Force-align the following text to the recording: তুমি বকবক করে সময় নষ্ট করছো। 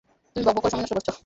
তুমি 0.35 0.43
বকবক 0.45 0.61
করে 0.61 0.71
সময় 0.71 0.83
নষ্ট 0.83 0.95
করছো। 0.97 1.13